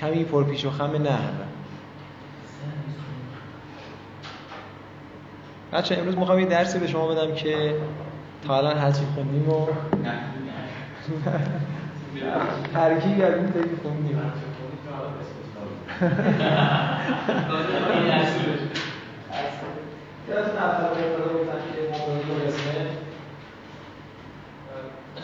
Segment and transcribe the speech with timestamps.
[0.00, 1.18] کمی پرپیچ و خم نه.
[5.72, 7.74] بچه امروز می‌خوام یه درسی به شما بدم که
[8.46, 9.66] تا الان هرچی خوندیم و
[12.72, 14.32] ترکیب از این خوندیم.
[20.26, 20.76] که قسمه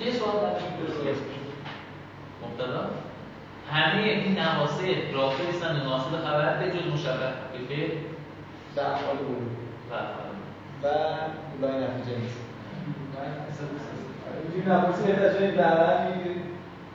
[0.04, 0.34] یه سوال
[2.42, 2.90] مبتدا؟
[3.72, 7.12] همه این نواسه رافع هستن ناصب خبر به جز مشبه
[7.52, 7.90] به فعل
[8.76, 9.50] و افعال بود
[10.82, 10.86] و
[11.62, 12.42] لای نتیجه نیست
[14.68, 16.42] نبوسی بهتر جایی دعوت می‌گیرید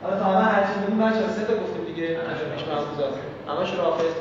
[0.03, 2.07] حالا تا الان هرچی بودیم بچه سه تا گفتیم دیگه.
[2.07, 2.63] همش
[3.47, 4.17] همش رافع است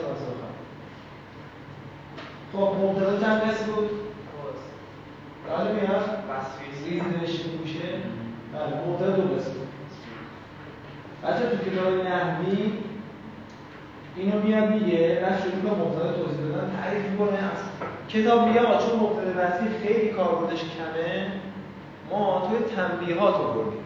[2.53, 3.91] خب مبتدا چند کسی بود؟
[5.51, 6.27] حالا میاد.
[6.85, 7.89] ریز نوشته میشه
[8.53, 9.66] بله مبتدا دو قسم
[11.23, 12.73] بچه تو کتاب نحوی
[14.17, 17.39] اینو میاد میگه بعد شروع کنه مبتدا توضیح دادن تعریف می‌کنه.
[18.09, 21.27] کتاب میگه آقا چون مبتدا وصلی خیلی کاربردش کمه
[22.11, 23.81] ما توی تنبیهات آوردیم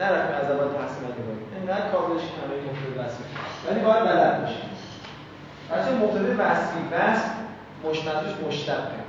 [0.00, 3.26] نرفتیم از اول تحصیل نگاریم اینقدر کاربردش کمه مبتدا وصلی
[3.70, 4.70] ولی باید بلد باشیم.
[5.72, 7.28] بچه مبتدا وصلی وصل
[7.84, 9.04] مشتقش مشتقه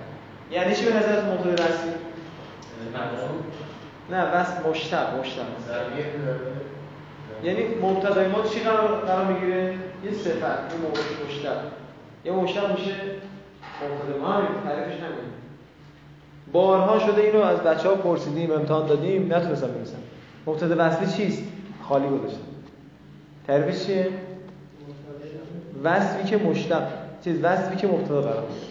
[0.51, 1.91] یعنی چی به نظرت مبتدا وصلی
[4.09, 5.43] نه وصل مشتق مشتق
[7.43, 9.73] یعنی مبتدای ما چی قرار قرار می‌گیره؟
[10.05, 11.57] یه صفت یه موضوع مشتق
[12.25, 12.91] یه مشتق میشه
[13.81, 14.33] مبتدا ما.
[14.33, 15.15] همین تعریفش همین
[16.51, 19.97] بارها شده اینو از بچه ها پرسیدیم امتحان دادیم نتونستم بنویسم.
[20.45, 21.43] مبتدا وصلی چیست؟
[21.83, 22.39] خالی گذاشتم.
[23.47, 24.09] تعریفش چیه؟
[25.83, 26.87] وصفی که مشتق
[27.23, 28.65] چیز وصفی که مبتدا قرار می‌گیره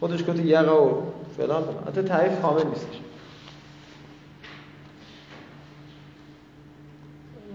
[0.00, 1.00] خودش گفت یقه و
[1.36, 1.64] فلان.
[1.88, 3.00] حتی تعریف کامل نیستش.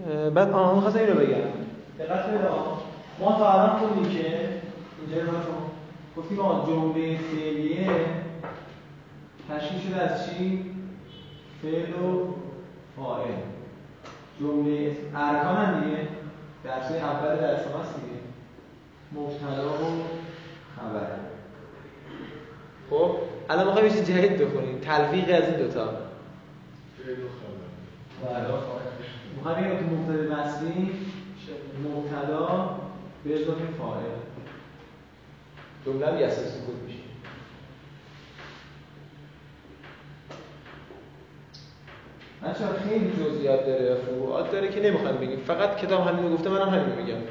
[0.06, 1.36] بعد آن خواستم این رو بگم
[2.00, 2.42] دقت کنید
[3.20, 4.50] ما تا الان خوندیم که
[5.02, 5.38] اینجا رو
[6.18, 7.90] گفتیم آن جمله فعلیه
[9.50, 10.66] تشکیل شده از چی؟
[11.62, 12.34] فعل و
[12.96, 13.32] فاعل.
[14.40, 15.98] جمله ارکان هم دیگه.
[16.64, 18.20] درس اول درس هست دیگه.
[19.12, 20.04] مبتدا و
[20.76, 21.08] خبر.
[22.90, 23.16] خب
[23.50, 24.80] الان می‌خوایم یه چیز جدید بخونیم.
[24.80, 25.88] تلفیق از این دوتا.
[26.98, 27.14] فعل
[28.46, 28.85] و خبر.
[29.36, 30.92] می‌خوایم بگم تو مبتدا وصلی
[31.84, 32.80] مبتدا
[33.24, 34.04] به اضافه فاعل.
[35.86, 37.00] جمله هم یسر سکوت میشه.
[42.44, 45.40] بچه‌ها خیلی جزئیات داره فروعات داره که نمی‌خوام بگیم.
[45.48, 47.22] فقط کتاب همین گفته منم همین میگم.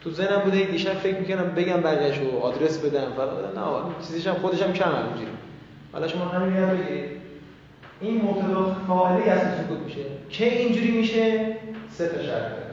[0.00, 3.12] تو ذهنم بوده دیشب فکر می‌کنم بگم بقیه‌شو آدرس بدم.
[3.16, 5.36] فقط نه چیزیش هم خودش هم کم همینجوری
[5.92, 7.15] حالا شما همین یاد بگیرید.
[8.00, 10.00] این مبتدا فاعلی از سکوت میشه.
[10.30, 11.56] که اینجوری میشه؟
[11.90, 12.66] سه تا شرط داره.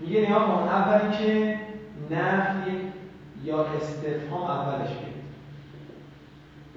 [0.00, 1.58] میگه نیا کن اولی که
[2.10, 2.70] نفی
[3.44, 5.16] یا استفهام اولش بیاد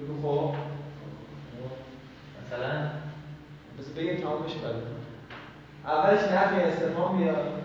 [0.00, 0.54] بگو خب.
[2.46, 2.88] مثلا
[3.78, 4.74] بس بگیم تمام بشه بعد.
[5.84, 7.62] اولش نفی یا استفهام بیاد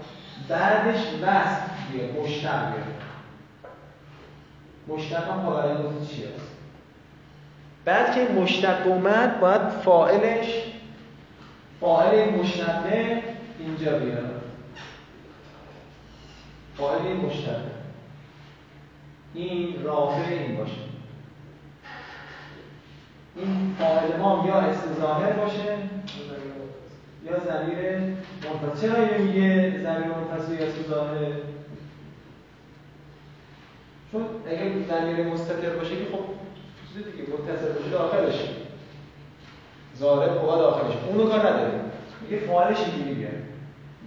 [0.49, 2.95] بعدش وصف بیاد مشتق بیاد.
[4.87, 5.77] مشتق هم پاورای
[6.07, 6.54] چی هست؟
[7.85, 10.63] بعد که مشتق اومد باید فاعلش
[11.81, 13.23] فاعل مشتقه
[13.59, 14.41] اینجا بیاد.
[16.77, 17.71] فاعل مشتقه
[19.33, 20.71] این رافع این باشه.
[23.35, 25.77] این فاعل ما یا اسم ظاهر باشه
[27.25, 27.99] یا ضمیر
[28.43, 30.83] منفصل چرا اینو میگه ضمیر منفصل یا اسم
[34.11, 36.34] چون اگر ضمیر مستتر باشه که خب
[36.95, 38.49] چیز دیگه متصل باشه داخلش.
[39.97, 40.93] ظاهر قوا داخلش.
[41.07, 41.81] اونو کار نداره
[42.21, 43.31] میگه فاعلش اینجوری بیاد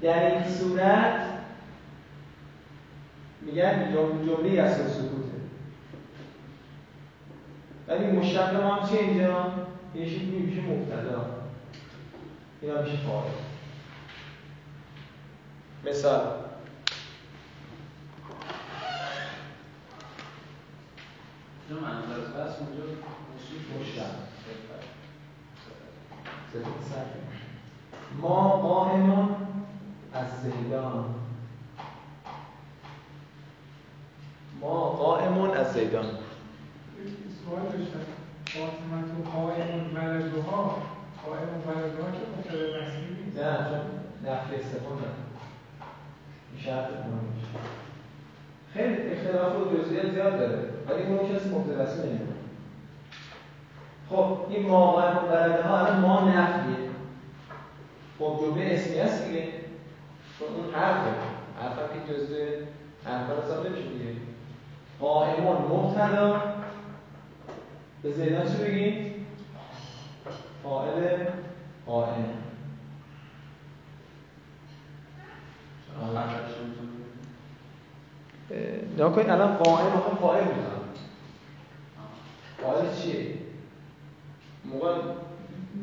[0.03, 1.21] در این صورت
[3.41, 3.93] میگن
[4.27, 5.39] جمله اصل سکوته.
[7.89, 9.53] ولی مشتق ما هم چیه اینجا؟
[9.95, 11.27] یه چیزی میشه مبتدا.
[12.63, 13.31] اینا میشه فاعل
[15.87, 16.48] مثال.
[28.21, 29.37] ما قائمون
[30.15, 31.05] از زیدان.
[34.61, 36.05] ما قائمون از زیدان.
[37.45, 38.01] سوال داشتم
[38.47, 40.77] فاطمه قائمون ولدها.
[41.27, 41.63] قائمون
[42.13, 43.39] که مبتدا رسمی نیست.
[43.39, 43.81] نه چون
[44.25, 45.09] نفی استفاده
[46.53, 47.78] این شرط میشه
[48.75, 52.33] خیلی اختلاف و جزئیات زیاد داره ولی اون کسی مبتدا رسمی نمیده
[54.11, 56.89] خب این ما قائمون ولدها الان ما نفیه
[58.19, 59.49] خب جمله اسمی هست دیگه.
[60.41, 61.11] اون حرفه.
[61.61, 62.35] حرف که جزء
[63.05, 64.21] حرف حساب نمیشه دیگه.
[65.01, 66.43] قائمون مبتدا
[68.03, 69.27] به زیدان چی بگیم؟
[70.63, 71.17] فاعل
[71.87, 72.25] قائم
[78.97, 80.79] نیا کنید الان قائم آخه فاعل می‌خوام
[82.63, 83.35] فاعل چیه؟
[84.65, 84.95] موقع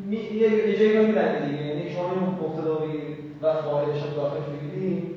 [0.05, 0.15] می...
[0.15, 1.63] یه جایی میرنه دیگه.
[1.63, 5.15] یعنی شما این مبتدا بگیرید و فاعلش هم داخل بگیرید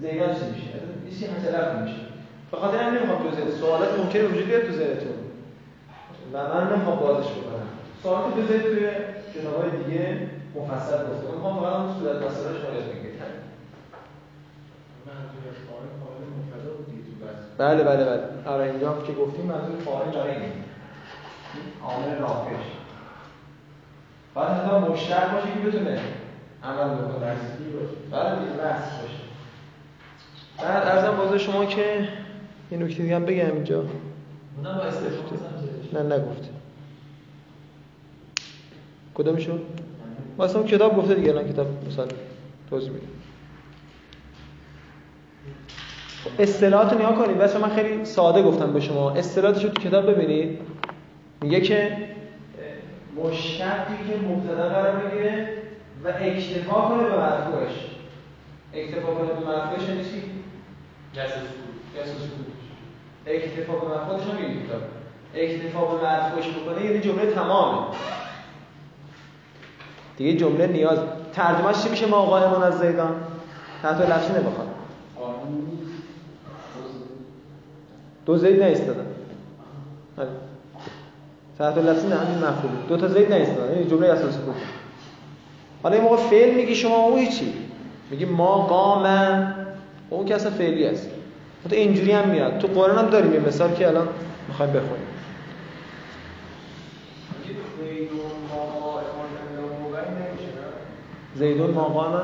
[0.00, 0.66] زیدان چی میشه؟
[1.04, 2.00] یه چیزی حسلت میشه.
[2.50, 5.12] به خاطر هم نمی‌خوام تو سوالات ممکنه وجود بیاد تو ذهنتون.
[6.32, 7.68] و من نمی‌خوام بازش بکنم.
[8.02, 8.88] سوالات بذارید توی
[9.34, 13.10] کتابای دیگه مفصل گفته می‌خوام فقط اون صورت مسئله شما یاد بگیرید
[17.60, 18.22] بله بله بله.
[18.46, 20.52] آره اینجا که گفتیم منظور فاعل داره این
[21.82, 22.66] عامل رافعش
[24.34, 26.00] باید حتی مشترک باشه که بتونه
[26.64, 27.18] عمل بکنه.
[28.10, 29.20] بله دیگه بحث باشه.
[30.58, 32.08] بعد ارزم بازه شما که
[32.72, 33.84] یه نکته دیگه هم بگم اینجا.
[35.92, 36.50] نه نگفت
[39.14, 39.60] کدومشون؟
[40.38, 42.06] واسه اون کتاب گفته دیگه نه کتاب مثلا
[42.70, 43.06] توضیح میده.
[46.38, 47.38] اصطلاحات نیا کنید.
[47.38, 49.10] بچه من خیلی ساده گفتم به شما.
[49.10, 50.58] اصطلاحاتش رو تو کتاب ببینید.
[51.42, 51.96] میگه که
[53.16, 55.48] مشتقی که مبتدا قرار بگیره
[56.04, 57.72] و اکتفا کنه به مرفوعش.
[58.74, 60.22] اکتفا کنه به مرفوعش یعنی چی؟
[63.26, 64.80] اکتفا به مرفوعش هم میگه کتاب
[65.34, 67.86] اکتفا به مرفوعش بکنه یعنی جمله تمامه.
[70.16, 70.98] دیگه جمله نیاز.
[71.32, 73.14] ترجمهش چی میشه؟ ما قائمون از زیدان
[73.82, 74.69] تحت لفظی نمی‌خواد
[78.30, 79.06] دو زید نیستادن.
[81.58, 83.78] تحت لفظی نه همین مفعول دو تا زید نیستادن.
[83.78, 84.54] این جمله اساسی بود.
[85.82, 87.54] حالا این موقع فعل میگی شما اون چی
[88.10, 89.06] میگی ما قام
[90.10, 91.10] اون که اصلا فعلی است.
[91.68, 92.58] تو اینجوری هم میاد.
[92.58, 94.08] تو قرآن هم داریم یه مثال که الان
[94.48, 95.06] می‌خوایم بخونیم.
[101.34, 102.22] زیدون ما قام.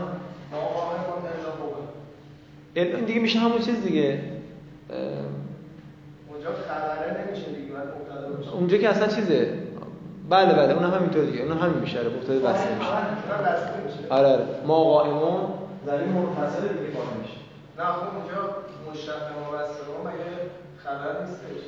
[2.74, 4.20] این دیگه میشه همون چیز دیگه.
[6.46, 7.72] اونجا خبره نمیشه دیگه
[8.52, 9.52] اونجا که اصلا چیزه؟
[10.30, 12.88] بله بله اون هم همینطور دیگه اون همین میشه مبتدا بسته میشه
[14.10, 14.44] آره آره.
[14.66, 15.40] ما قائمون
[15.86, 17.36] زمین منفصل دیگه کار میشه.
[17.78, 18.56] نه خب اونجا
[18.92, 20.32] مشتق مبسطه مگه
[20.84, 21.64] خبر نیستش؟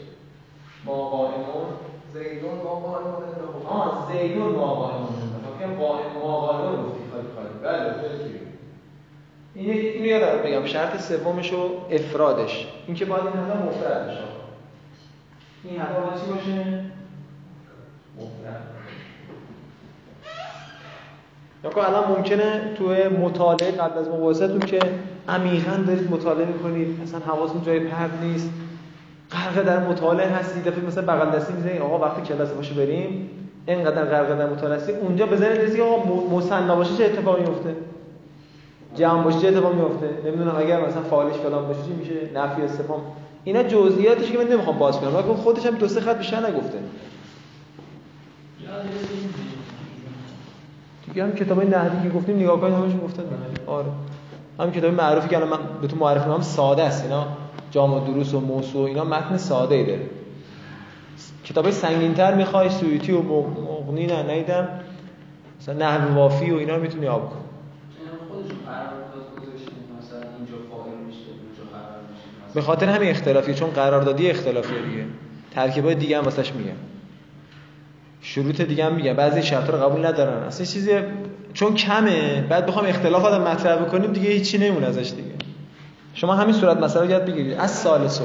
[0.84, 1.66] ما قائمون
[2.14, 3.14] زیدون ما قائمون
[3.68, 5.08] آه زیدون ما قائمون
[5.58, 7.94] فکر قائم ما قائمون گفتی خالی خالی بله
[9.54, 10.66] این اینو یادم بگم.
[10.66, 12.66] شرط سومش و افرادش.
[12.86, 14.18] این که باید این حالا مفرد بشه.
[15.64, 16.84] این حالا باید چی باشه؟
[21.64, 22.84] یا که الان ممکنه تو
[23.20, 24.80] مطالعه قبل از مباحثتون که
[25.28, 28.50] عمیقا دارید مطالعه می‌کنید مثلا حواستون جای پرد نیست.
[29.32, 33.30] غرق در مطالعه هستید دفعه مثلا بغل دستی می‌زنید آقا وقتی کلاس باشه بریم
[33.66, 37.74] اینقدر غرق در مطالعه هستید اونجا بزنید رسید آقا مصنا باشه چه اتفاقی میفته
[38.94, 43.00] جمع باشه چه اتفاقی میفته نمی‌دونم اگر مثلا فاعلش فلان باشه چی میشه؟ نفی استفهام.
[43.44, 45.14] اینا جزئیاتش که من نمی‌خوام باز کنم.
[45.14, 46.78] ولی خودش هم دو سه خط بیشتر نگفته.
[51.06, 53.22] دیگه هم کتابای نحوی که گفتیم نگاه کنید همشون گفتن
[53.66, 53.86] آره.
[54.60, 57.04] هم کتاب معروفی که الان من به تو معرفی کنم ساده است.
[57.04, 57.26] اینا
[57.70, 60.06] جامع دروس و موسو اینا متن ساده ای داره.
[61.44, 64.68] کتابای سنگین‌تر می‌خوای سویتی و مغنی نه نیدم
[65.60, 67.36] مثلا نحو وافی و اینا می‌تونی آب کن.
[72.54, 75.04] به خاطر همین اختلافی چون قراردادی اختلافیه دیگه.
[75.54, 76.76] ترکیبای دیگه هم واسش میگم
[78.20, 80.42] شروط دیگه هم میگم بعضی شرط رو قبول ندارن.
[80.42, 80.90] اصلا چیزی
[81.54, 85.32] چون کمه بعد بخوام اختلافات رو مطرح بکنیم دیگه هیچی نمونه ازش دیگه.
[86.14, 87.58] شما همین صورت مسئله یاد بگیرید.
[87.58, 88.24] از سال سو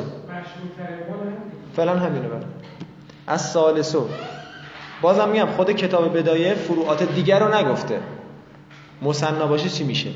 [1.75, 2.45] فعلا همینه بله.
[3.27, 4.07] از سال سو
[5.01, 7.99] بازم میگم خود کتاب بدایه فروعات دیگر رو نگفته.
[9.01, 10.09] مصنا باشه چی میشه؟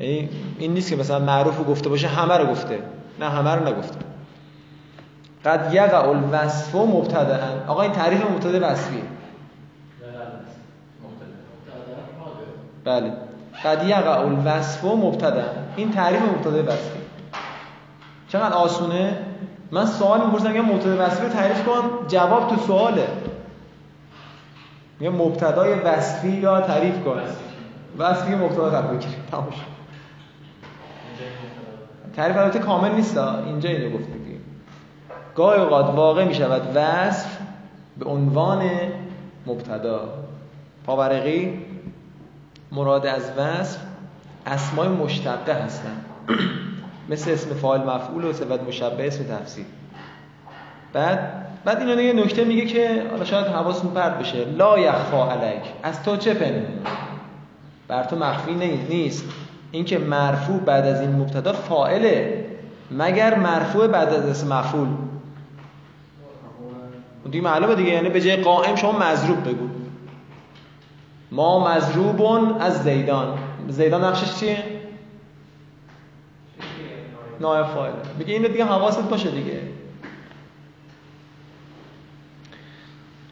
[0.00, 2.78] این نیست که مثلا معروف رو گفته باشه همه رو گفته.
[3.20, 3.98] نه همه رو نگفته.
[5.44, 7.38] قد یقع الوصف مبتدا
[7.68, 9.02] آقا این تعریف مبتدا وصفی
[12.84, 13.12] بله.
[13.64, 15.44] قد یقع الوصف مبتدا
[15.76, 17.00] این تعریف مبتدا وصفی
[18.28, 19.18] چقدر آسونه؟
[19.70, 23.08] من سوال می‌پرسم میگم مبتدا وصفی رو تعریف کن جواب تو سواله.
[25.00, 27.20] میگم مبتدای وصفی یا تعریف کن.
[27.98, 29.48] وصفی مبتدا تعریف بگیریم تمام
[32.16, 34.38] تعریف البته کامل نیست اینجا اینو گفت دیگه
[35.34, 37.36] گاهی اوقات واقع می شود وصف
[37.98, 38.70] به عنوان
[39.46, 40.08] مبتدا.
[40.86, 41.58] پاورقی
[42.72, 43.78] مراد از وصف
[44.46, 46.04] اسمای مشتقه هستن
[47.10, 49.64] مثل اسم فاعل مفعول و صفت مشبه اسم تفسیر.
[50.92, 54.44] بعد بعد اینا یه نکته میگه که حالا شاید حواستون پرت بشه.
[54.44, 55.62] لا یخفا علیک.
[55.82, 56.66] از تو چه پنهونه
[57.88, 58.54] بر تو مخفی
[58.88, 59.24] نیست.
[59.72, 62.46] اینکه مرفوع بعد از این مبتدا فاعله
[62.90, 64.88] مگر مرفوع بعد از اسم مفعول.
[67.30, 69.68] دیگه معلومه دیگه یعنی به جای قائم شما مضروب بگو.
[71.32, 73.38] ما مضروبون از زیدان.
[73.68, 74.64] زیدان نقشش چیه؟
[77.40, 79.60] نایب فاعله میگه اینو دیگه حواست باشه دیگه.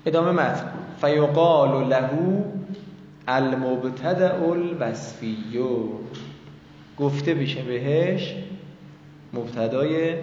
[0.07, 0.73] ادامه متن.
[1.01, 2.11] فیقال له
[3.29, 5.37] المبتدع الوصفی.
[6.99, 8.35] گفته بشه بهش
[9.33, 10.15] مبتدای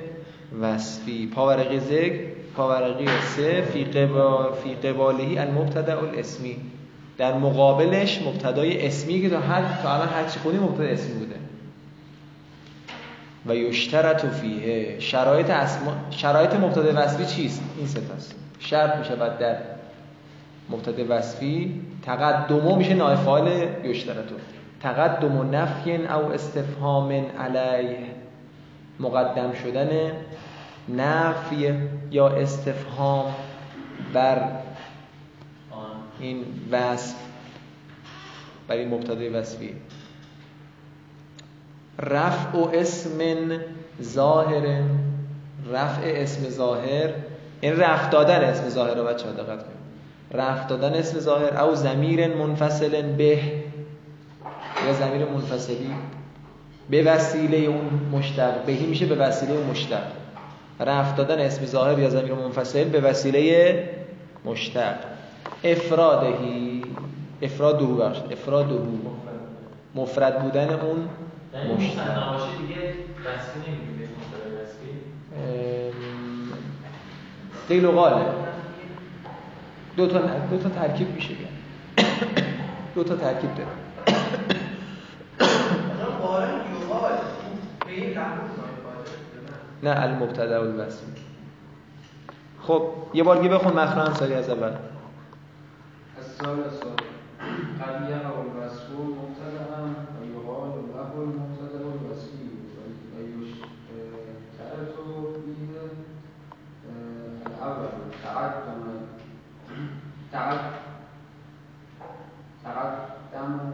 [0.62, 1.28] وصفی.
[1.28, 2.20] پاورقی ذکر
[2.56, 6.56] پاورقی سه فی, قبا فی قبالهی المبتدع الاسمی.
[7.18, 11.36] در مقابلش مبتدای اسمی که تا هر تا الان هر چی خونی مبتدا اسمی بوده.
[13.46, 15.00] و یشترط فیه.
[15.00, 18.36] شرایط اسما شرایط مبتدا وصفی چیست؟ این سه تاست.
[18.60, 19.75] شرط میشه بعد در
[20.70, 24.36] مبتدا وصفی تقدمو میشه نائب فاعل یشترطو
[24.82, 27.98] تقدم نفی او استفهام علیه.
[29.00, 30.12] مقدم شدن
[30.90, 31.74] نفی
[32.12, 33.26] یا استفهام
[34.14, 34.42] بر
[36.20, 37.16] این وصف
[38.68, 39.76] بر این مبتدای وصفی.
[42.00, 43.20] رفع و اسم
[44.02, 44.82] ظاهر
[45.72, 47.10] رفع اسم ظاهر
[47.62, 49.85] این رفع دادن اسم ظاهر رو بچه دقت کنید.
[50.38, 53.40] رفع دادن اسم ظاهر او زمیر منفصل به
[54.88, 55.92] یا زمیر منفصلی
[56.90, 58.66] به وسیله اون مشتق.
[58.66, 60.04] بهی میشه به وسیله اون مشتق.
[60.80, 63.90] رفع دادن اسم ظاهر یا زمیر منفصل به وسیله
[64.46, 64.96] مشتق.
[65.64, 66.82] افرادهی
[67.42, 68.88] افراد دو بخش افراد دو
[69.96, 71.10] مفرد بودن اون
[71.76, 72.04] مشتق.
[72.68, 72.94] دیگه
[73.26, 73.96] وصفی نمیگیم
[77.68, 78.26] قیل و قاله
[79.98, 81.34] دو تا دو تا ترکیب میشه
[82.96, 83.70] دو تا ترکیب داره
[89.84, 91.04] نه المبتدا الوصف
[92.62, 94.72] خب یه بار دیگه بخون مخرج سری از اول.
[96.18, 96.96] السال سال
[97.82, 98.35] قد يقع
[112.64, 113.74] تقدم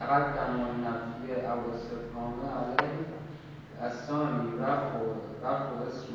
[0.00, 3.06] تقدم النفی او استفهام علیه
[3.82, 4.98] الثانی رفع
[5.44, 6.14] رفع اسم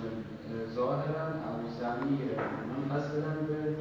[0.76, 2.30] ظاهرا او ضمیر
[2.70, 3.76] منفصلا به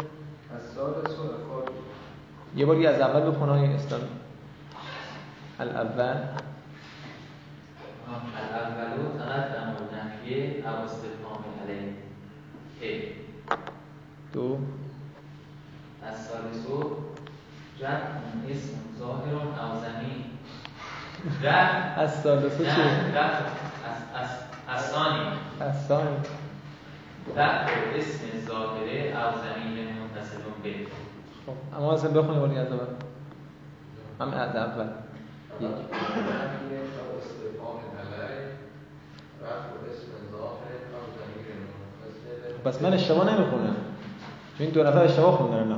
[0.54, 1.70] الثالث و افاد
[2.56, 4.00] یه باری از اول بخون های اسلام
[5.60, 6.16] الاول
[8.08, 11.94] الاولو تقدم النفی او استفهام علیه
[14.32, 14.58] دو
[16.02, 16.66] الثالث
[17.80, 20.24] رفع اسم ظاهر او زمین
[22.00, 22.64] رفع الثالث چی؟
[23.14, 23.44] رفع
[24.68, 25.24] الثانی
[25.60, 26.16] الثانی
[27.36, 30.74] رفع اسم ظاهره او زمین منتصب به
[31.46, 32.86] خب اما اصلا بخونی باری از اول.
[34.20, 34.86] هم از اول.
[35.60, 35.70] یک
[42.64, 43.76] پس من اشتباه نمی‌خونم.
[44.58, 45.76] چون این دو نفر اشتباه خوندن نه.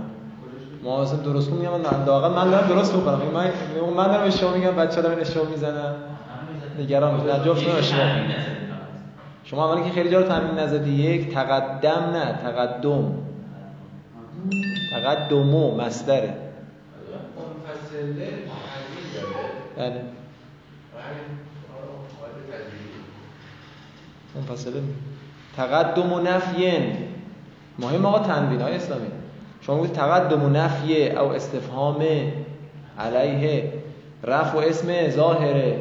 [0.91, 3.21] اصلا درست میگم من لاقل من دارم درست می‌کنم.
[3.35, 3.51] من
[3.97, 5.95] من دارم اشتباه میگم بچه‌ها دارن اشتباه می‌زنن.
[6.79, 8.07] نگران از جفتشون اشتباه
[9.45, 13.15] شما اولی که خیلی جا رو تامین نزدی یک تقدم نه تقدم.
[14.91, 16.37] تقدمو مصدره.
[19.77, 20.01] بله.
[24.35, 24.83] منفصله.
[25.57, 26.97] تقدم و نفین.
[27.79, 29.07] مهم آقا تنوین های اسلامی.
[29.67, 32.07] شما گفتید تقدم و نفی او استفهام
[32.99, 33.73] علیه
[34.25, 35.81] رفع و اسم ظاهره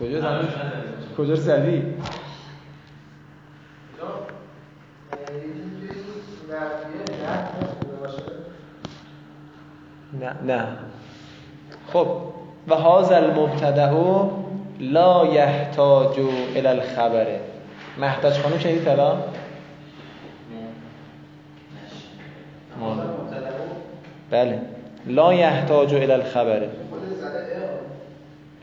[0.00, 0.48] کجا تنوین
[1.18, 1.82] کجا زدی
[10.20, 10.66] نه نه.
[11.92, 12.06] خب
[12.68, 14.30] و هذا المبتدا
[14.80, 16.18] لا يحتاج
[16.56, 17.26] الى الخبر.
[17.98, 19.12] محتاج خانم شنید تلا
[24.30, 24.58] بله.
[25.06, 26.68] لا يحتاج الى الخبر.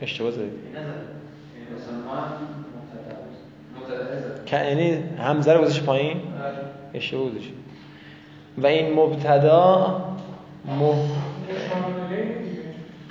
[0.02, 0.52] اشتباه زدید
[4.52, 6.20] یعنی همزه رو گذاشت پایین؟
[6.94, 7.50] اشتباه گذاشت
[8.58, 10.00] و این مبتدا
[10.66, 10.92] م...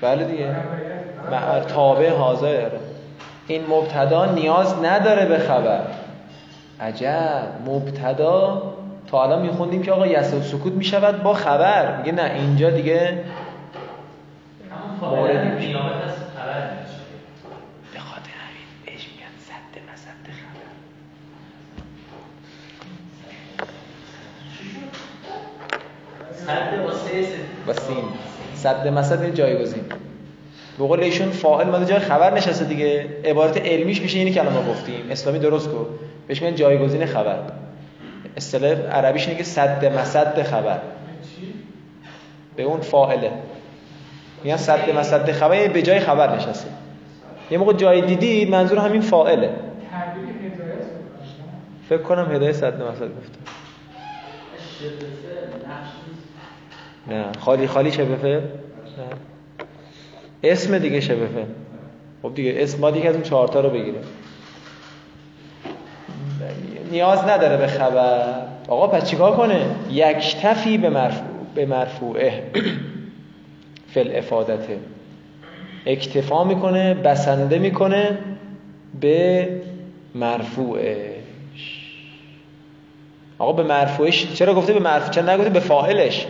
[0.01, 0.55] بله دیگه.
[1.67, 2.69] تابع حاضر.
[3.47, 5.81] این مبتدا نیاز نداره به خبر.
[6.81, 7.43] عجب.
[7.67, 8.61] مبتدا
[9.07, 11.97] تا الان میخوندیم که آقا یس و سکوت می‌شود با خبر.
[11.97, 13.23] میگه نه اینجا دیگه
[15.01, 15.79] موردی میشه.
[17.93, 20.67] به خاطر همین بهش میگن صد مسد خبر.
[27.73, 28.03] صد سین
[28.55, 29.83] صد مسد جایگزین.
[30.77, 33.07] به قول ایشون فاعل ماده جای خبر نشسته دیگه.
[33.25, 35.11] عبارت علمیش میشه الان ما گفتیم.
[35.11, 35.85] اسلامی درست کو
[36.27, 37.39] بهش میگن جایگزین خبر.
[38.37, 40.79] اصطلاح عربیش اینه که صد مسد خبر.
[42.55, 43.31] به اون فاعله.
[44.43, 46.69] میگن صد مسد خبر یعنی به جای خبر نشسته.
[47.51, 49.49] یه موقع جای دیدید منظور همین فاعله.
[51.89, 53.39] فکر کنم هدایت صد مسد گفتم.
[57.07, 58.41] نه خالی خالی چه بفعل
[60.43, 61.45] اسم دیگه شبه فعل.
[62.21, 63.99] خب دیگه اسم باید یکی از اون چهار تا رو بگیره
[66.91, 68.23] نیاز نداره به خبر.
[68.67, 71.25] آقا پس چیکار کنه؟ یکتفی به مرفوع
[71.55, 72.43] به مرفوعه.
[73.93, 74.77] فل افادته
[75.85, 78.17] اکتفا می‌کنه بسنده می‌کنه
[79.01, 79.49] به
[80.15, 81.17] مرفوعش
[83.39, 86.27] آقا به مرفوعش چرا گفته به مرفوع؟ چرا نگفته به فاعلش؟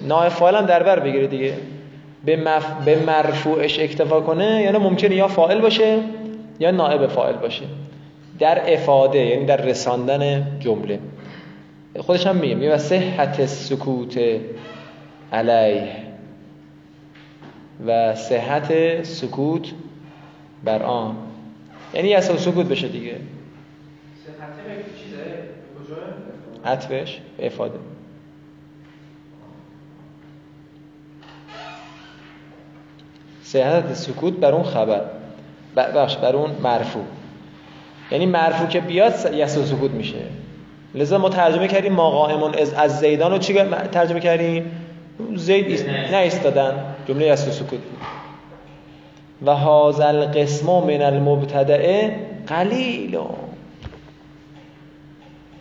[0.00, 1.54] نائب فاعل هم در بر بگیره دیگه.
[2.24, 2.84] به, مف...
[2.84, 5.98] به مرفوعش اکتفا کنه یعنی ممکنه یا فاعل باشه
[6.60, 7.64] یا نائب فاعل باشه.
[8.38, 10.98] در افاده یعنی در رساندن جمله.
[11.98, 14.18] خودش هم میگه میگه صحت سکوت
[15.32, 15.88] علیه.
[17.86, 19.72] و صحت سکوت
[20.64, 21.16] بر آن.
[21.94, 23.16] یعنی اصلا سکوت بشه دیگه.
[26.64, 27.78] عطفش افاده.
[33.42, 35.02] صحت سکوت بر اون خبر.
[35.76, 37.04] بخش بر اون مرفوع.
[38.10, 40.18] یعنی مرفوع که بیاد یس و سکوت میشه.
[40.94, 43.54] لذا ما ترجمه کردیم ما قائمون از, از زیدان رو چی
[43.92, 44.70] ترجمه کردیم؟
[45.34, 45.88] زید ایست...
[45.88, 46.72] نه ایستادن.
[47.08, 47.78] جمله یس و سکوت
[49.42, 52.10] و هازل قسم من المبتدع
[52.46, 53.18] قلیل.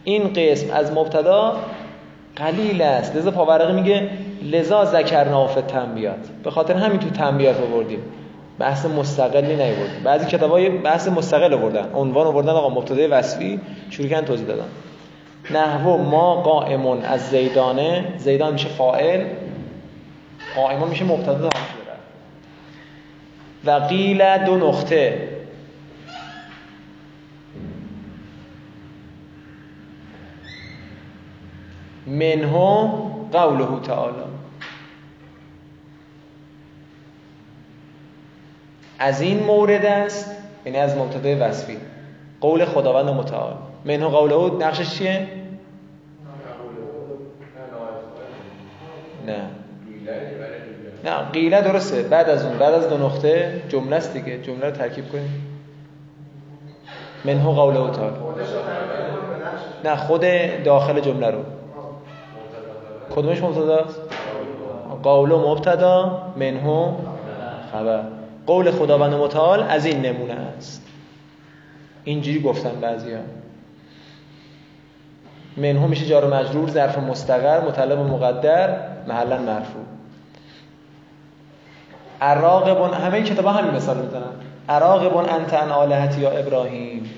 [0.04, 1.56] این قسم از مبتدا
[2.36, 3.16] قلیل است.
[3.16, 4.10] لذا پاورقی میگه
[4.44, 8.00] لذا ذکر نافه تنبیات به خاطر همین تو تنبیات آوردیم.
[8.60, 11.94] بحث مستقلی نیوردیم بعضی کتابای بحث مستقل آوردن.
[11.94, 14.68] عنوان آوردن آقا مبتدای وصفی شروع کردن توضیح دادن.
[15.52, 19.26] نحو ما قائمون از زیدانه زیدان میشه فاعل
[20.56, 21.50] قائمون میشه مبتدا
[23.66, 25.30] و قیل دو نقطه.
[32.08, 32.90] منه
[33.32, 34.14] قوله تعالی.
[39.00, 40.32] از این مورد است
[40.66, 41.78] یعنی از مبتدای وصفی.
[42.42, 43.54] قول خداوند متعال.
[43.86, 45.28] منه قوله نقشش چیه؟
[49.28, 49.42] نه.
[51.04, 52.02] نه قیله درسته.
[52.04, 54.42] بعد از اون بعد از دو نقطه جمله است دیگه.
[54.42, 55.48] جمله رو ترکیب کنیم.
[57.26, 58.16] منه قوله تعالی.
[59.84, 60.26] نه خود
[60.64, 61.40] داخل جمله رو.
[63.16, 64.00] کدومش مبتداست؟
[65.04, 66.94] قول مبتدا منه
[67.72, 68.04] خبر.
[68.48, 70.88] قول خداوند متعال از این نمونه است.
[72.04, 73.20] اینجوری گفتن بعضیا.
[75.58, 78.78] منه میشه جار و مجرور ظرف مستقر مطلب مقدر
[79.08, 79.84] محلا مرفوع.
[82.22, 84.22] اراغبون همه کتابا همین مثال می‌زنن.
[84.70, 87.10] اراغبون انت ان آلهتی یا ابراهیم.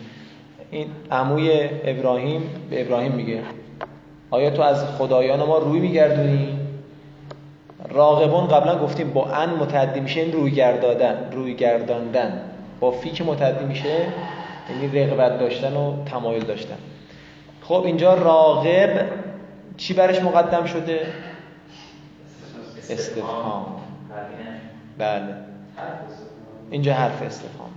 [0.72, 3.42] این عموی ابراهیم به ابراهیم میگه.
[4.32, 6.66] آیا تو از خدایان ما روی میگردونی؟
[7.89, 12.41] راغبون قبلا گفتیم با ان متعدی میشه این روی گردادن روی گرداندن
[12.80, 14.08] با فی که متعدی میشه
[14.69, 16.78] یعنی رغبت داشتن و تمایل داشتن.
[17.62, 19.06] خب اینجا راغب
[19.78, 21.08] چی برش مقدم شده؟
[22.89, 23.65] استفهام.
[24.97, 25.36] بله.
[26.71, 27.69] اینجا حرف استفهام.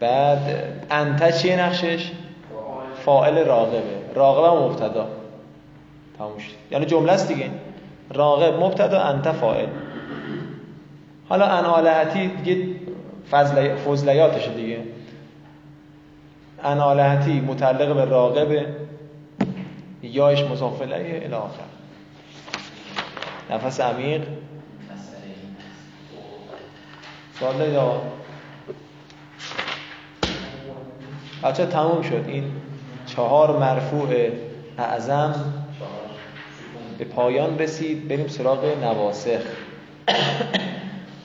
[0.00, 0.38] بعد
[0.90, 2.10] انت چیه نقشش؟
[3.04, 3.82] فائل راغبه.
[4.14, 5.06] راغب هم مبتدا.
[6.18, 6.52] تموم شد.
[6.70, 7.50] یعنی جمله است دیگه.
[8.14, 9.68] راغب مبتدا انت فاعل.
[11.28, 12.76] حالا انالهتی دیگه
[13.30, 14.78] فضل فضلیاتشه دیگه.
[16.64, 18.66] انالهتی متعلق به راغب
[20.02, 21.62] یاش مضاف الیه الی آخر.
[23.50, 24.22] نفس عمیق.
[27.38, 28.00] سوال دارید آقا؟
[31.42, 32.24] بچه تموم شد.
[32.26, 32.52] این
[33.06, 34.08] چهار مرفوع
[34.78, 35.34] اعظم
[37.00, 39.40] به پایان رسید بریم سراغ نواسخ.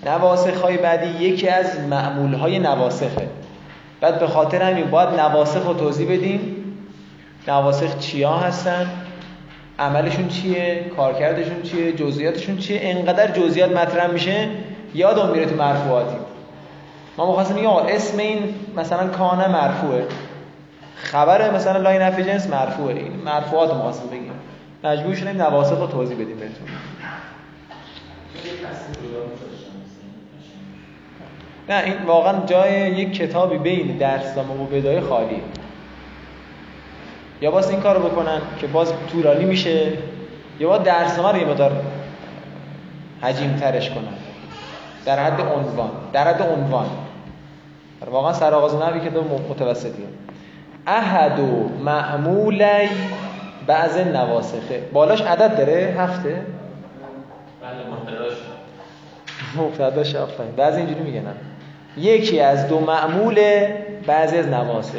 [0.06, 3.28] نواسخ های بعدی یکی از معمول های نواسخه.
[4.02, 6.56] بعد به خاطر همین باید نواسخ رو توضیح بدیم.
[7.48, 8.90] نواسخ چیا هستن؟
[9.80, 14.50] عملشون چیه؟ کارکردشون چیه؟ جزئیاتشون چیه؟ انقدر جزئیات مطرح میشه؟
[14.94, 16.18] یادم میره تو مرفوعاتی.
[17.18, 20.06] ما مخواستیم بگیم اسم این مثلا کانه مرفوعه.
[20.96, 22.96] خبر مثلا لای نفی جنس مرفوعه.
[22.96, 24.32] این مرفوعات رو بگیم.
[24.86, 26.67] مجبور شدیم نواسط رو توضیح بدیم بهتون.
[31.69, 35.41] نه این واقعا جای یک کتابی بین درسنامه و بدایه خالی
[37.41, 39.91] یا باز این کارو بکنن که باز طولانی میشه
[40.60, 41.71] یا باید درسنامه رو یه مقدار
[43.21, 44.13] حجیم ترش کنن.
[45.06, 46.86] در حد عنوان در حد عنوان.
[48.12, 50.06] واقعا سرآغاز نوی کتاب متوسطیه.
[50.88, 52.89] احد و معمولی
[53.67, 54.82] بعض نواسخه.
[54.93, 56.41] بالاش عدد داره؟ هفته؟
[57.62, 57.75] بله
[59.58, 60.15] مبتداش.
[60.15, 60.51] آفرین.
[60.51, 61.36] بعضی اینجوری میگن
[61.97, 63.65] یکی از دو معمول
[64.08, 64.95] بعضی از نواسخ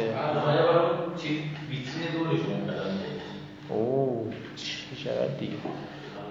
[1.21, 1.37] چیز
[1.69, 2.83] ویترین دورش مبتدا
[3.69, 5.53] اوه چه شرط دیگه.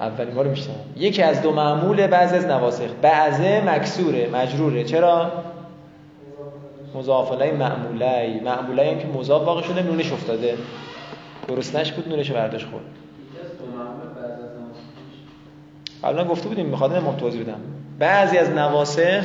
[0.00, 2.88] اولین بار میشتم یکی از دو معمول بعضی از نواسخ.
[3.02, 4.84] بعضه مکسوره مجروره.
[4.84, 5.32] چرا؟
[6.94, 10.54] مضاف الیه معمولی معمولی هم که مضاف واقع شده نونش افتاده.
[11.48, 12.84] درستنش بود نونش برداشت خورد.
[16.04, 17.60] قبلا گفته بودیم می‌خواد ما توضیح بدم.
[17.98, 19.24] بعضی از نواسخ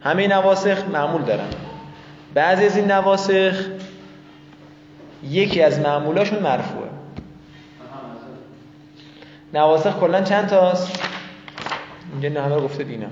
[0.00, 1.48] همه نواسخ معمول دارن.
[2.34, 3.66] بعضی از این نواسخ
[5.30, 6.88] یکی از معمولاشون مرفوعه.
[9.54, 11.00] نواسخ کلا چند تاست؟
[12.12, 13.06] اینجا نه همه رو گفته دینا.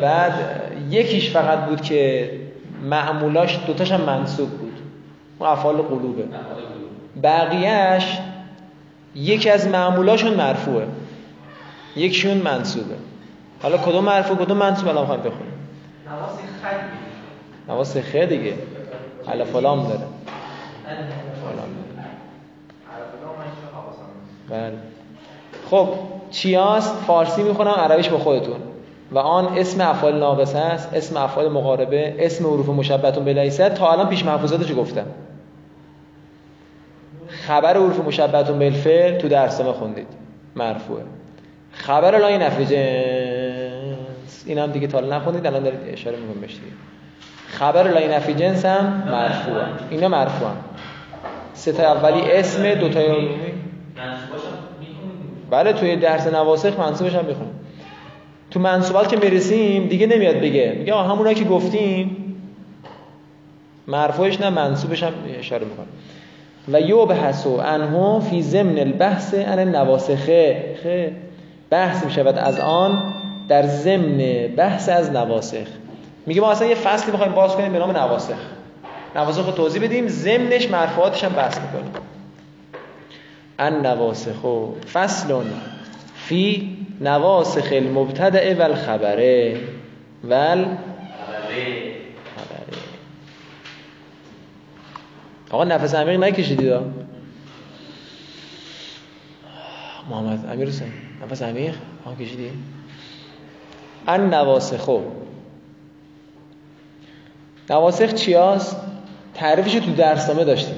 [0.00, 0.32] بعد
[0.90, 2.30] یکیش فقط بود که
[2.82, 4.50] معمولاش دوتاش هم منصوب
[5.42, 6.24] اون افعال قلوبه.
[7.22, 8.18] بقیهش
[9.14, 10.86] یکی از معمولاشون مرفوعه.
[11.96, 12.94] یکیشون منصوبه.
[13.62, 15.52] حالا کدوم مرفوع کدوم منصوب؟ الان می‌خوایم بخونیم.
[17.68, 18.54] نواز خه دیگه.
[19.28, 19.98] الف و لام داره.
[19.98, 20.06] نواز-
[24.48, 24.70] داره.
[24.70, 24.78] بله.
[25.70, 25.88] خب
[26.30, 28.56] چیاست؟ فارسی می‌خونم عربیش با خودتون.
[29.12, 33.92] و آن اسم افعال ناقصه است اسم افعال مقاربه اسم حروف مشبهتون به لیست تا
[33.92, 35.06] الان پیش محفوظاتشو گفتم.
[37.46, 40.06] خبر حروف مشبهتون به الفعل تو درسنامه خوندید.
[40.56, 41.02] مرفوعه.
[41.72, 44.44] خبر لای نفی جنس.
[44.46, 46.56] این هم دیگه تا نخوندید الان دارید اشاره می‌کنم بهش
[47.48, 49.64] خبر لای نفی جنس هم مرفوعه.
[49.90, 50.56] اینا مرفوعن
[51.54, 53.52] سه تا اولی اسم دو تای عمومی.
[55.50, 57.54] بله توی درس نواسخ منصوبش هم می‌خونیم
[58.50, 60.74] تو منصوبات که می‌رسیم دیگه نمیاد بگه.
[60.78, 62.16] میگه همونایی که گفتیم.
[63.86, 65.86] مرفوعش نه منصوبش هم اشاره می‌کنه.
[66.68, 71.12] و یبحث عنه فی ضمن البحث عن النواسخه خه
[71.70, 73.14] بحث می‌شود از آن
[73.48, 75.66] در ضمن بحث از نواسخ.
[76.26, 78.38] میگه ما اصلا یه فصلی می‌خوایم باز کنیم به نام نواسخ.
[79.16, 81.92] نواسخ رو توضیح بدیم ضمنش مرفوعاتش هم بحث می‌کنیم
[83.58, 85.34] النواسخ فصل
[86.14, 89.56] فی نواسخ المبتدع و الخبره
[90.24, 90.72] و الخبره
[92.36, 92.78] خبره.
[95.52, 96.72] آقا نفس عمیق نکشیدید؟
[100.10, 101.74] محمد امیر حسین نفس عمیق؟
[102.06, 102.50] ها کشیدی؟
[104.06, 105.00] النواسخ
[107.70, 108.14] نواسخ.
[108.14, 108.76] چی هست؟
[109.34, 110.76] تعریفش تو درسنامه داشتیم.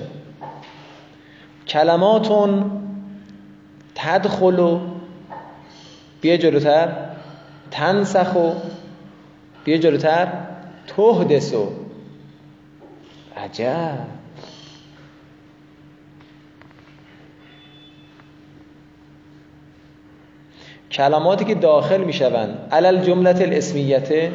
[1.68, 2.70] کلماتون
[3.94, 4.80] تدخلو
[6.20, 6.88] بیا جلوتر
[7.70, 8.52] تنسخو
[9.64, 10.28] بیا جلوتر
[10.86, 11.72] تهدسو
[13.36, 14.13] عجب.
[20.94, 22.68] کلماتی که داخل می‌شوند.
[22.72, 24.32] علل جملت الاسمیته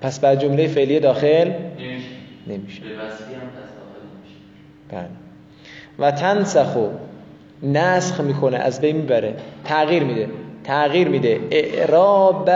[0.00, 2.08] پس بر جمله فعلی داخل نمیشه.
[2.46, 2.82] نمیشه.
[2.82, 2.96] به هم
[4.90, 5.08] داخل.
[5.08, 5.08] بله.
[5.98, 6.88] و تنسخو
[7.62, 9.34] نسخ می‌کنه از بین می‌بره.
[9.64, 10.28] تغییر میده.
[10.64, 11.40] تغییر میده.
[11.50, 12.50] اعراب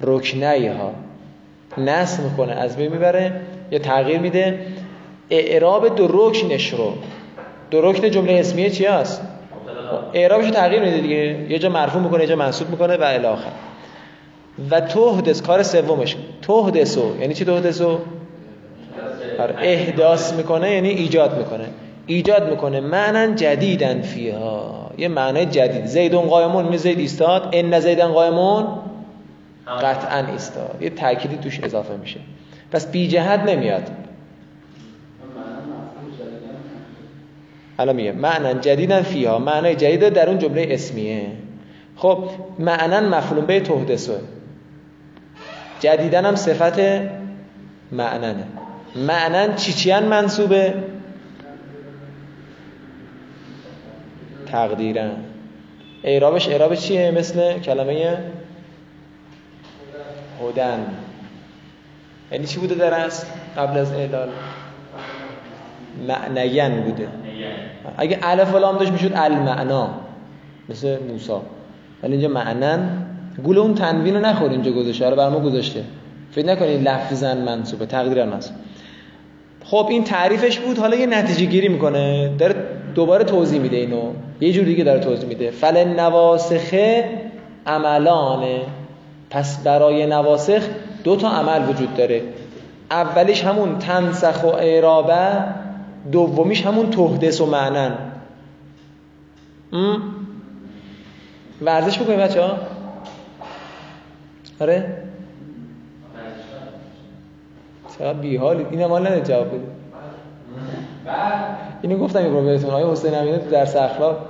[0.00, 0.94] رکنه ها
[1.78, 3.40] نسخ می‌کنه از بین می‌بره.
[3.70, 4.66] یا تغییر میده.
[5.30, 6.92] اعراب دو رکنش رو.
[7.70, 9.22] دو رکن جمله اسمیه چی هست؟
[10.12, 11.46] اعرابش تغییر میده دیگه.
[11.48, 13.26] یه جا مرفوع می‌کنه یه جا منصوب می‌کنه و الی
[14.70, 16.16] و تهدس کار سومش.
[16.42, 17.20] تهدسو.
[17.20, 17.98] یعنی چی تهدسو؟
[19.38, 21.64] آره، احداث می‌کنه یعنی ایجاد می‌کنه.
[22.06, 22.80] ایجاد می‌کنه.
[22.80, 24.90] معنی جدیدن فیها.
[24.98, 25.86] یه معنی جدید.
[25.86, 27.48] زیدون قایمون می زید ایستاد.
[27.52, 28.66] ان زیدن قایمون
[29.82, 30.78] قطعا ایستاد.
[30.80, 32.20] یه تأکیدی توش اضافه میشه.
[32.72, 33.82] پس بی جهت نمیاد.
[37.78, 41.26] الان میگه معنا جدیدن فیها معنای جدید در اون جمله اسمیه.
[41.96, 44.20] خب معنا مفعول به تحدثه
[45.80, 46.80] جدیدن هم صفت
[47.92, 48.44] معننه.
[48.96, 50.74] معنن چی چیان منصوبه؟
[54.52, 55.10] تقدیرن
[56.04, 58.18] اعرابش اعراب چیه؟ مثل کلمه
[60.42, 60.86] هدن.
[62.32, 64.28] یعنی چی بوده در اصل؟ قبل از اعلال.
[66.08, 67.08] معنین بوده.
[67.96, 69.90] اگه الف لام داشت می‌شد المعنا
[70.68, 71.32] مثل موسی.
[72.02, 72.88] ولی اینجا معنن.
[73.44, 75.06] گول اون تنوین رو نخور اینجا گذاشته.
[75.06, 75.84] آره بر ما گذاشته.
[76.32, 77.86] فکر نکنید لفظا منصوبه.
[77.86, 78.56] تقدیرا منصوب
[79.64, 80.78] خب این تعریفش بود.
[80.78, 82.30] حالا یه نتیجه گیری می‌کنه.
[82.38, 82.54] داره
[82.94, 84.02] دوباره توضیح میده اینو.
[84.40, 85.50] یه جور دیگه داره توضیح میده.
[85.50, 87.04] فل نواسخه
[87.66, 88.60] عملانه
[89.30, 90.62] پس برای نواسخ
[91.04, 92.22] دو تا عمل وجود داره.
[92.90, 95.44] اولیش همون تنسخ و اعرابه.
[96.12, 97.94] دومیش همون تهدس و معنن.
[101.62, 102.58] ورزش بکنیم بچه ها
[104.60, 105.02] آره.
[107.98, 108.66] چقدر بیحالی.
[108.70, 109.64] این هم نده جواب بده.
[111.82, 114.26] اینو گفتم یه بهتون آقای حسین امینه تو درس اخلاق.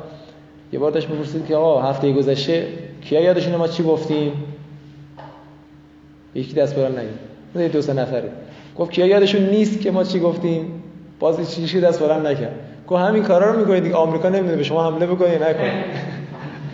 [0.73, 2.69] یه بار داشت می‌پرسید که آقا هفته گذشته
[3.01, 4.33] کیا یادشونه ما چی گفتیم؟
[6.35, 6.93] یکی دست برام
[7.57, 8.33] نگید دو سه نفره.
[8.79, 10.78] گفت کیا یادشون نیست که ما چی گفتیم؟
[11.19, 12.55] باز چیزی دست برام نکرد.
[12.89, 15.85] گفت همین کارا رو می‌کنید دیگه آمریکا نمی‌دونه به شما حمله بکنه یا نکنه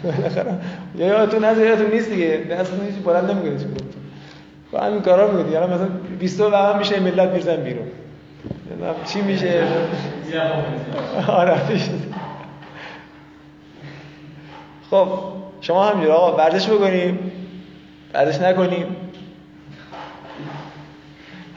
[0.04, 0.54] بالاخره
[0.98, 2.40] یا یادتون نذار یادتون نیست دیگه.
[2.50, 3.85] دست هیچ بلند نمی‌کنید چی گفتم
[4.72, 5.52] با همین کارا می‌کنید.
[5.52, 7.87] یعنی مثلا 20 و میشه ملت میرزن بیرون.
[9.04, 9.62] چی میشه.
[11.28, 11.57] آره
[14.90, 15.09] خب
[15.61, 17.33] شما همینجور آقا ورزش بکنیم.
[18.14, 18.96] ورزش نکنیم.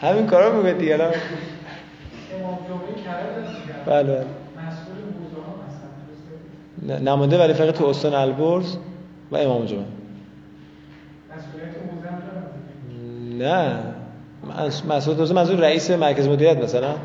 [0.02, 1.12] همین کارا می‌کنید دیگه الان.
[3.86, 4.26] بله
[7.00, 8.78] نمونده ولی فقط تو استان البرز
[9.32, 9.86] و امام جمعه.
[13.38, 13.78] نه.
[14.88, 16.96] مسئول حوزه منظور رئیس مرکز مدیریت مثلا.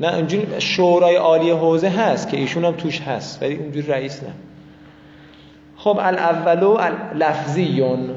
[0.00, 4.32] نه اونجوری شورای عالی حوزه هست که ایشون هم توش هست ولی اونجوری رئیس نه.
[5.76, 6.78] خب الاولو
[7.14, 8.10] لفظیون.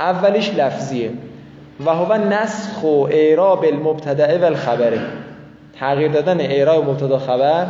[0.00, 1.10] اولیش لفظیه.
[1.86, 5.00] و هو نسخ و اعراب المبتدع و الخبره
[5.78, 7.66] تغییر دادن اعراب مبتدا خبر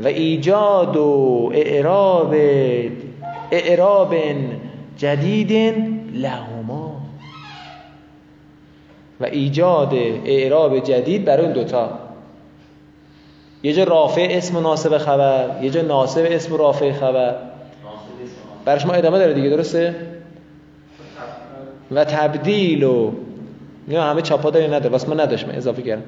[0.00, 2.34] و ایجاد و اعراب
[3.50, 4.14] اعراب
[4.96, 5.52] جدید
[6.14, 7.00] لهما.
[9.20, 11.90] و ایجاد اعراب جدید برای اون دوتا.
[13.62, 17.34] یه جا رافع اسم ناسب خبر یه جا ناسب اسم رافع خبر.
[18.64, 19.94] برای شما ادامه داره دیگه درسته؟
[21.90, 23.12] و تبدیل و
[23.88, 26.02] نه همه چاپا داری نداره واسه من نداشت من اضافه کردم.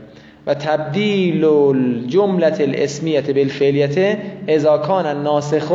[0.47, 5.73] و تبدیل الجملت الاسمیت بالفعلیت اذا کان الناسخ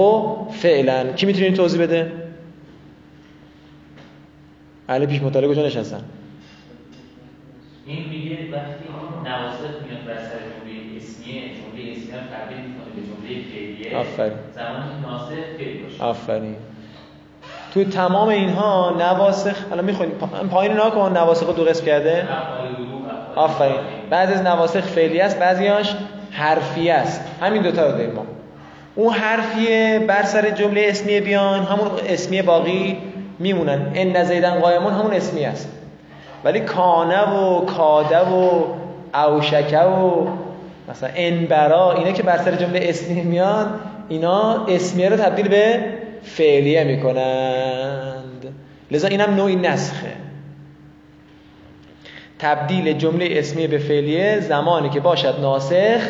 [0.51, 1.13] فعلا.
[1.13, 2.11] کی می‌تونه توضیح بده؟
[4.89, 6.01] اهل پیش مطالعه کجا نشستن؟
[7.85, 8.83] این میگه وقتی
[9.25, 13.97] نواسخ میاد بر سر جمله اسمیه جمله اسمیه تبدیل می‌کنه به جمله فعلیه.
[13.97, 14.37] آفرین.
[14.55, 16.03] زمانی ناسخ فعل باشه.
[16.03, 16.55] آفرین.
[17.75, 20.13] تو تمام اینها نواسخ الان می‌خونید
[20.51, 22.27] پایین نها کن نواسخ دو قسم کرده؟
[23.35, 23.75] آفرین.
[24.09, 25.95] بعضی از نواسخ فعلی است بعضیاش
[26.31, 27.21] حرفی است.
[27.41, 28.25] همین دوتا رو داریم ما.
[28.95, 32.97] اون حرفیه بر سر جمله اسمیه بیان همون اسمیه باقی
[33.39, 33.91] میمونن.
[33.95, 35.69] ان زیدن قایمون همون اسمی است.
[36.43, 38.63] ولی کانه و کاده و
[39.13, 40.27] اوشکه و
[40.89, 43.65] مثلا انبرا اینا که بر سر جمله اسمی میان
[44.09, 45.79] اینا اسمیه رو تبدیل به
[46.25, 48.55] فعلیه می‌کنند.
[48.91, 50.13] لذا اینم نوعی نسخه.
[52.39, 56.01] تبدیل جمله اسمیه به فعلیه زمانی که باشد ناسخ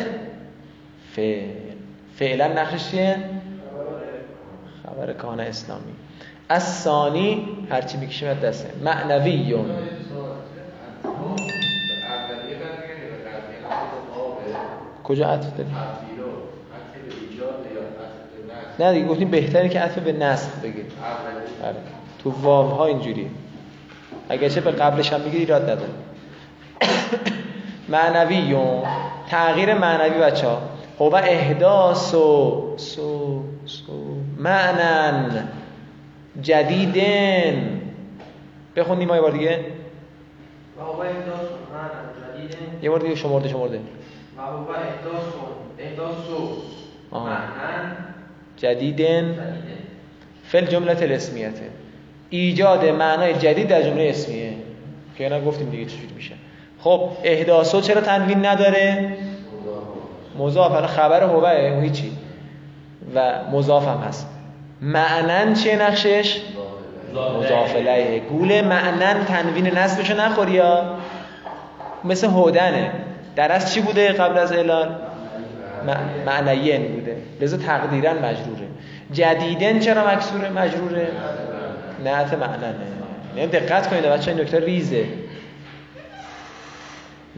[1.12, 1.48] فعل.
[2.16, 3.16] فعلا نقشش چیه؟
[4.82, 5.92] خبر کان اسلامی.
[6.48, 8.68] از ثانی هرچی می‌کشیم از دسته.
[8.84, 9.70] معنویون.
[15.04, 15.70] کجا عطف داری؟
[18.78, 20.84] نه دیگه گفتیم بهتره که عطف به نسخ بگیر
[21.64, 21.76] آره.
[22.18, 23.30] تو واو ها اینجوری.
[24.28, 25.92] اگرچه به قبلش هم می‌گیری ایراد نداره.
[27.88, 28.82] معنویون
[29.28, 30.62] تغییر معنوی بچه ها
[30.98, 35.48] هو احداث و سو سو معنن.
[36.42, 37.80] جدیدن.
[38.76, 39.60] بخونیم یه بار دیگه.
[40.78, 42.36] و هو احداث معنن.
[42.36, 42.82] جدیدن.
[42.82, 43.80] یه بار دیگه شمرده شمرده.
[44.38, 45.24] و هو احداث
[45.78, 46.14] احداث
[47.12, 48.15] معنن.
[48.56, 49.38] جدیدن
[50.44, 51.70] فل جملت الاسمیته
[52.30, 54.52] ایجاد معنای جدید در جمله اسمیه.
[55.18, 56.34] که اینا گفتیم دیگه چجوری میشه.
[56.80, 59.16] خب احداثو چرا تنوین نداره؟
[60.38, 60.72] مضاف.
[60.72, 62.12] الان خبر هوه اون هیچی.
[63.14, 64.28] و مضاف هم هست.
[64.80, 66.40] معنن چیه نقشش؟
[67.38, 68.20] مضاف الیه.
[68.20, 70.94] گوله معنن تنوین نصبشو نخوری یا؟
[72.04, 72.92] مثل هودنه.
[73.36, 74.96] در از چی بوده قبل از اعلان؟
[76.26, 77.16] معنیین بوده.
[77.40, 78.66] لذا تقدیرا مجروره.
[79.12, 81.08] جدیدن چرا مکسوره؟ مجروره.
[82.04, 82.74] نعت معننه
[83.36, 85.04] یعنی دقت کنید بچه این نکته ریزه.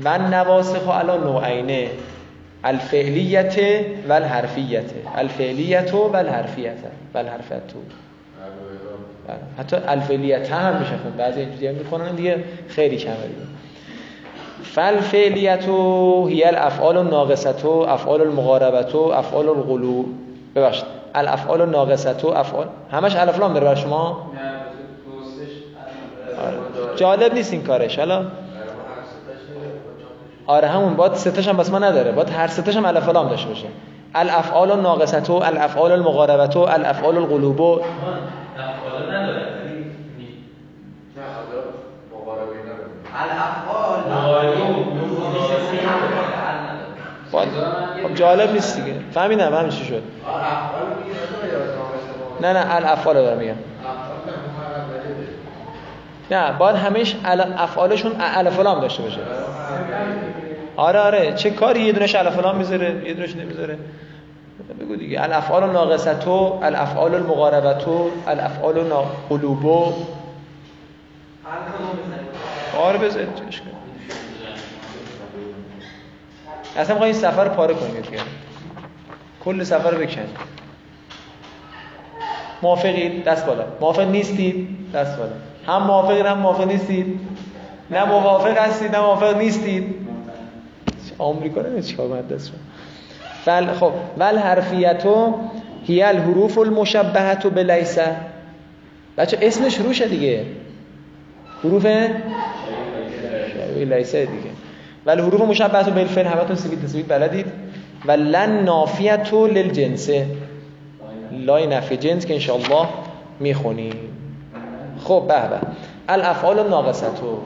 [0.05, 1.89] و نواسخ علا نوعینه.
[2.65, 3.57] الفعلیت
[4.09, 4.85] و الحرفیت.
[5.17, 6.79] الفعلیت و الحرفیت.
[7.15, 7.63] و الحرفیت.
[9.59, 13.58] حتی الفعلیت هم میشه خون بعضی اینجوری هم می‌کنن دیگه خیلی کمه دیگه.
[14.75, 15.69] فالفعلیت
[16.29, 20.05] هی الافعال الناقصه افعال المقاربت افعال الغلو.
[20.57, 20.85] ببخشید.
[21.15, 24.31] الافعال الناقصه افعال همش الف لام داره برای شما؟
[26.47, 26.97] آره.
[26.97, 27.99] جالب نیست این کارش.
[27.99, 28.25] حالا
[30.47, 30.95] آره همون.
[30.95, 32.13] باید ستش هم بس ما نداره.
[32.13, 33.67] باید هر ستش هم الف لام داشته باشه.
[34.15, 37.83] الافعال الناقصه الافعال المقاربه الافعال القلوب افعال
[39.13, 39.59] نداره.
[48.03, 48.95] خب جالب نیست دیگه.
[49.13, 50.03] فهمیدم همین چی شد.
[52.41, 53.55] نه نه الافعال دارم میگم.
[56.31, 57.17] نه باید همش
[57.59, 59.21] افعالشون الف لام داشته باشه.
[60.77, 63.79] آره آره چه کاری یه دونش الف لام می‌ذاره یه دونش نمی‌ذاره.
[64.81, 65.23] بگو دیگه.
[65.23, 68.85] الافعال ناقصتو الافعال المقاربتو الافعال
[69.29, 69.93] قلوبو.
[72.79, 73.29] آره بذارید
[76.79, 78.05] اصلا می‌خوای این سفر پاره کنید
[79.45, 80.29] کل سفر رو بکنید
[82.63, 83.65] موافقید دست بالا.
[83.81, 85.33] موافق نیستید دست بالا.
[85.67, 87.21] هم موافقید هم موافق نیستید
[87.91, 89.95] نه موافق هستید نه موافق نیستید
[91.19, 92.53] آمریکا نه چیکار کنه دست
[93.45, 93.93] فل خب.
[94.19, 95.35] ول حرفیتو
[95.87, 98.17] هی الحروف المشبهه بلیسه
[99.19, 100.47] بچه اسمش روشه دیگه.
[101.65, 101.87] حروف؟
[103.77, 104.48] لیسه دیگه.
[105.09, 107.47] ولی حروف مشبهه بالفعل همتون سوید تسوید بلدید.
[108.05, 110.27] و لن نافیتو للجنسه
[111.33, 112.89] لای نفی جنس که انشاءالله
[113.41, 113.95] می‌خونیم.
[115.05, 115.59] خب به به.
[116.09, 117.39] الافعال ناقصتو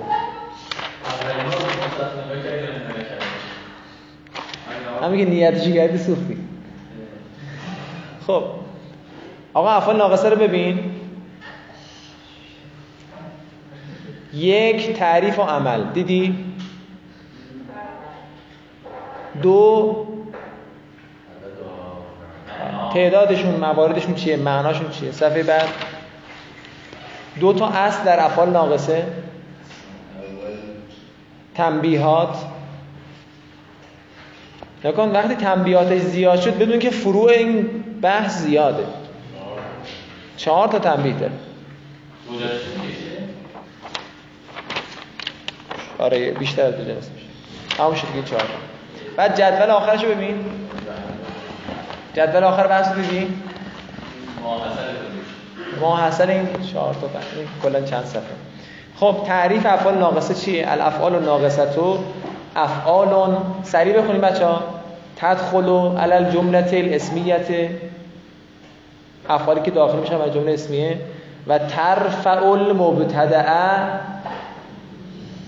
[5.02, 6.36] هم که نیتشی کردی سوختی.
[8.26, 8.42] خب.
[9.54, 10.80] آقا افعال ناقصه رو ببین.
[14.34, 15.84] یک تعریف و عمل.
[15.94, 16.51] دیدی؟
[19.42, 20.06] دو
[22.94, 25.68] تعدادشون مواردشون چیه؟ معناشون چیه؟ صفحه بعد.
[27.40, 29.06] دو تا اصل در افعال ناقصه.
[31.54, 32.36] تنبیهات.
[34.84, 38.84] نکن وقتی تنبیهاتش زیاد شد بدون که فروع این بحث زیاده.
[40.36, 41.32] چهار تا تنبیه داره.
[45.98, 47.26] آره بیشتر از دو جنس میشه.
[47.82, 48.42] همون شد چهار
[49.16, 50.44] بعد جدول آخرشو ببین.
[52.14, 53.34] جدول آخر بحث دیدی
[55.80, 57.08] ما حاصل این چهار تا
[57.62, 58.22] کلا چند صفحه.
[58.96, 61.98] خب تعریف افعال ناقصه چیه؟ الافعال الناقصه تو
[62.56, 64.62] افعال سریع بخونیم بچه‌ها.
[65.16, 67.70] تدخلوا علی الجمله الاسمیت.
[69.28, 71.00] افعالی که داخل میشن از جمله اسمیه.
[71.46, 74.00] و ترفع المبتدعه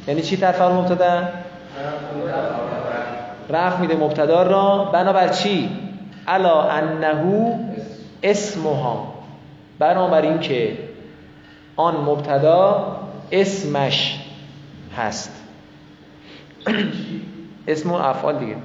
[0.09, 1.23] یعنی چی ترفع المبتدع
[3.51, 4.91] رفع میده مبتدا را.
[4.93, 5.71] بنابر چی؟
[6.29, 7.59] الا انه
[8.23, 9.15] اسمها.
[9.79, 10.79] بنابر این که
[11.77, 12.97] آن مبتدا
[13.33, 14.21] اسمش
[14.97, 15.43] هست.
[17.69, 18.57] اسم و افعال دیگه.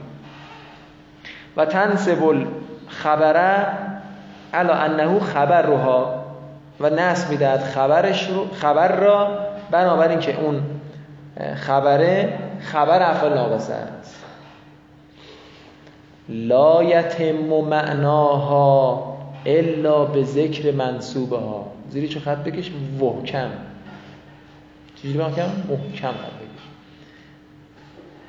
[1.57, 3.67] و تنسب الخبره
[4.53, 6.23] الا انه خبر روها
[6.79, 9.37] و نصب می‌دهد خبرش رو خبر را.
[9.71, 10.61] بنابراین که اون
[11.55, 14.18] خبره خبر افعال ناقصه است
[16.29, 23.49] لا یتم معناها الا به ذکر منصوبه ها زیری چه خط بکش محکم.
[24.95, 26.63] چجوری محکم؟ محکم خط بکش.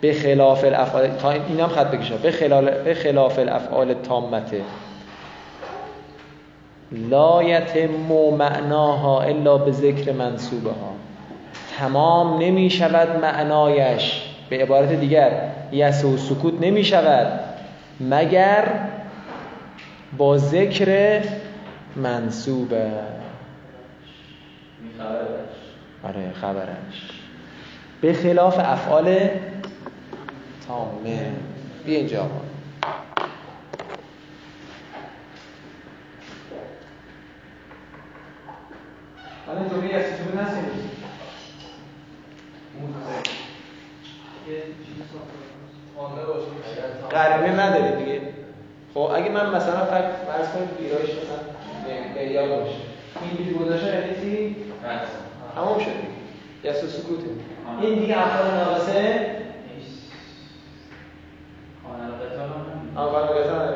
[0.00, 4.62] به خلاف الافعال تا این هم خط بکشه به خلاف به خلاف الافعال تامته.
[6.92, 7.90] لا یتم
[8.38, 10.30] معناها الا به ذکر ها
[11.78, 14.22] تمام نمی شود معنایش.
[14.50, 15.30] به عبارت دیگر
[15.72, 17.49] یس و سکوت نمی شود
[18.00, 18.88] مگر
[20.18, 21.22] با ذکر
[21.96, 22.90] منصوبه.
[26.04, 27.10] آره خبرش.
[28.00, 29.28] به خلاف افعال
[30.68, 31.32] تامه.
[31.86, 32.40] بیا اینجا آقا
[39.46, 40.64] حالا جمعه از چطور نسیم
[47.12, 48.20] غریبه نداری دیگه.
[48.94, 52.76] خب اگه من مثلا فرض کنید ویرایش مثلا معیار باشه.
[53.22, 54.56] اینجوری گذاشتن یعنی چی؟
[55.54, 56.76] تمام شد دیگه.
[56.76, 57.26] یس سکوته.
[57.80, 59.26] این دیگه افعال ناقصه؟
[62.96, 63.74] اول قطار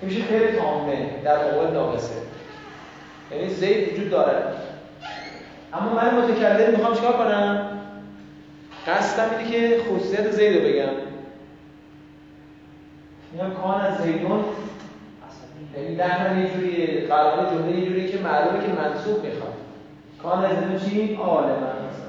[0.00, 1.10] این میشه فعل تامه.
[1.24, 2.14] در مقابل ناقصه.
[3.32, 4.42] یعنی زید وجود داره.
[5.72, 7.68] اما من متکلم می‌خوام چیکار کنم؟
[8.86, 11.07] قصدم اینه که خصوصیت زید رو بگم.
[13.32, 14.44] میگم کان از زیدون.
[15.76, 19.52] یعنی در یه جوری قرار جمله یه جوری که معلومه که منصوب می‌خواد.
[20.22, 22.08] کان از زیدون چی؟ من مثلا.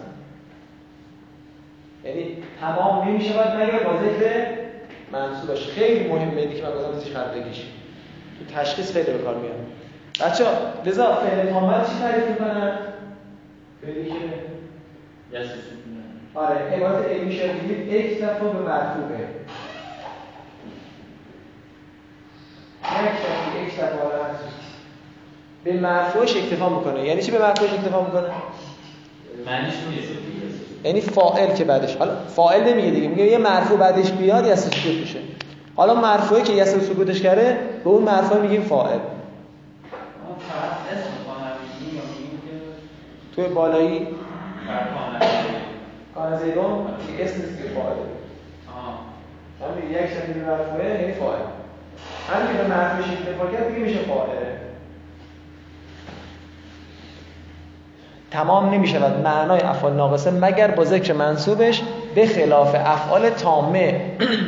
[2.04, 4.46] یعنی تمام نمیشه باید مگر با ذکر
[5.12, 7.64] منصوبش خیلی مهمه دیگه من گفتم ازش خردگیش
[8.40, 9.56] تو تشخیص خیلی به کار میاد.
[10.22, 10.52] بچه ها
[10.86, 12.80] لذا فعل تامت چی تعریف می‌کنن؟
[13.82, 14.16] فعلی که
[16.34, 19.39] آره عبارت علمی شاید بگید اکتفا به مرفوعه.
[23.04, 23.12] یک
[23.68, 24.10] اکتفا
[25.64, 27.06] به مرفوعش اکتفا می‌کنه.
[27.06, 28.30] یعنی چی به مرفوعش اکتفا می‌کنه؟
[29.46, 29.74] معنیش
[30.84, 34.96] یعنی فاعل که بعدش حالا فاعل نمیگه دیگه میگه یه مرفوع بعدش بیاد یه سکوت
[35.00, 35.20] میشه.
[35.76, 39.00] حالا مرفوعی که یه سکوتش کرده به اون مرفوع میگیم فاعل.
[43.36, 44.08] تو بالایی.
[46.16, 46.88] کان زیدون
[47.18, 47.64] که اسم نیست که
[49.92, 51.40] یک شکل مرفوعه یعنی فاعل.
[52.34, 54.60] همین که به مرفوعش اکتفا کرد دیگه میشه فاعله
[58.32, 61.82] تمام نمی شود معنای افعال ناقصه مگر با ذکر منصوبش
[62.16, 64.02] به خلاف افعال تامه.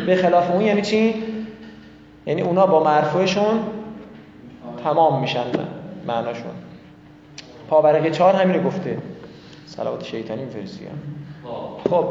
[0.06, 1.24] به خلاف اون یعنی چی؟
[2.26, 3.60] یعنی اونا با مرفوعشون
[4.84, 5.46] تمام میشن
[6.08, 6.52] معناشون.
[7.70, 8.98] پاورقی چهار همین رو گفته.
[9.66, 10.88] صلوات شیطانی میفرستی
[11.90, 12.06] خب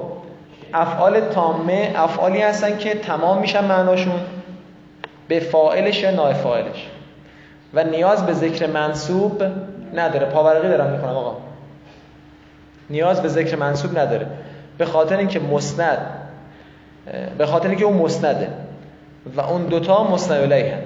[0.75, 4.21] افعال تامه افعالی هستن که تمام میشن معناشون.
[5.31, 6.87] به فاعلش یا فاعلش
[7.75, 9.43] و نیاز به ذکر منصوب
[9.95, 10.27] نداره.
[10.27, 11.37] پاورقی دارم می‌کنم آقا.
[12.91, 14.27] نیاز به ذکر منصوب نداره.
[14.79, 15.99] به خاطر اینکه مسند
[17.39, 18.49] به خاطر اینکه اون مسنده
[19.37, 20.79] و اون دوتا مسند الیه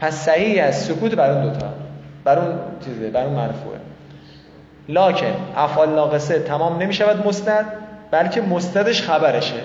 [0.00, 1.66] پس صحیح از سکوت بر اون دوتا.
[2.24, 3.78] بر اون چیزه بر اون مرفوعه.
[4.88, 7.66] لکن افعال ناقصه تمام نمی شود مسند
[8.10, 9.60] بلکه مستدش خبرشه.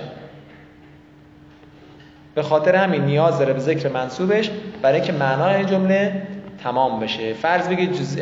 [2.34, 4.50] به خاطر همین نیاز داره به ذکر منصوبش
[4.82, 6.22] برای اینکه معنای جمله
[6.62, 7.32] تمام بشه.
[7.34, 8.18] فرض بگید جز...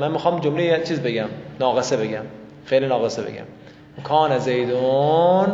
[0.00, 1.26] من می‌خوام جمله یه چیز بگم
[1.60, 2.22] ناقصه بگم
[2.64, 3.44] فعل ناقصه بگم.
[4.04, 5.52] کان زیدون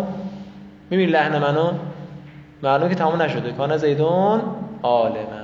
[0.90, 1.72] می‌بینی لحن منو؟
[2.62, 3.52] معلومه که تمام نشده.
[3.52, 4.42] کان زیدون
[4.82, 5.40] عالما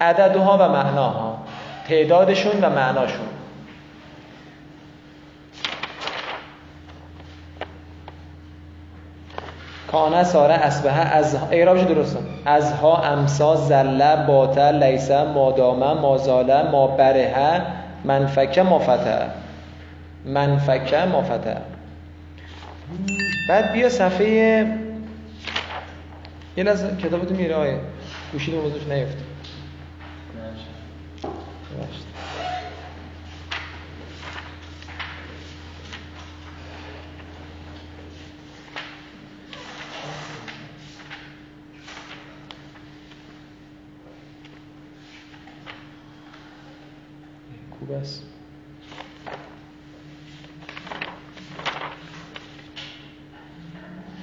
[0.00, 1.38] عددها و معناها
[1.88, 3.26] تعدادشون و معناشون.
[9.92, 16.86] کانه ساره اسبه از ایرابش درسته از ها امسا زله باطل لیسه مادامه مازاله ما
[16.86, 17.62] بره
[18.04, 19.18] منفکه مافته.
[20.24, 21.56] منفکه مافته.
[23.48, 24.66] بعد بیا صفحه
[26.56, 27.80] یه لحظه کتابتو میره آیه
[28.32, 29.24] گوشی بزرش نیفته
[47.78, 48.22] خوب است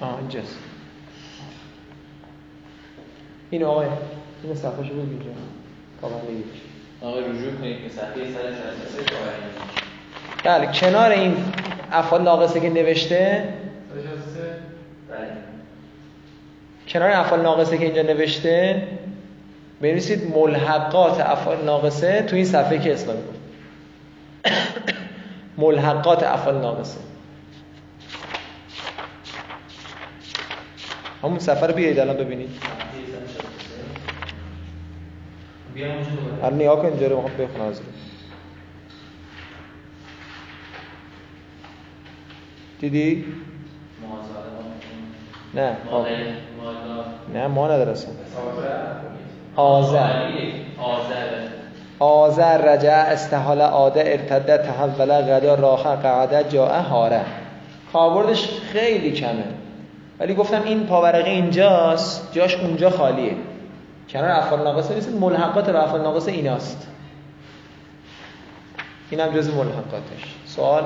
[0.01, 0.57] آه اینجاست
[3.49, 3.87] این آقای
[4.43, 5.29] این صفحه شو بگیر اینجا
[6.01, 6.45] تا من بگیر
[7.01, 9.03] آقای رجوع کنید که صفحه 163
[10.57, 11.37] بله کنار این
[11.91, 13.53] افعال ناقصه که نوشته.
[16.87, 18.87] کنار افعال ناقصه که اینجا نوشته
[19.81, 23.39] بنویسید ملحقات افعال ناقصه تو این صفحه که اسلامی گفت
[25.57, 26.99] ملحقات افعال ناقصه.
[31.23, 32.49] همون صفحه رو بیایید الان ببینید.
[36.43, 37.81] الان نگاه کن اینجا رو بخونم از
[42.79, 43.25] دیدی؟
[45.53, 45.77] نه.
[47.33, 48.11] نه ما نداره اصلا
[49.55, 50.09] آذر.
[51.99, 57.21] آذر رجع استحال عاده ارتده تحول غدا راخه قعده جاء هاره
[57.93, 59.43] کاربردش خیلی کمه.
[60.19, 63.35] ولی گفتم این پاورقه اینجاست جاش اونجا خالیه.
[64.09, 66.87] کنار افعال ناقصه نیست ملحقات به افعال ناقصه ایناست.
[69.09, 70.35] اینم جز ملحقاتش.
[70.45, 70.83] سوال؟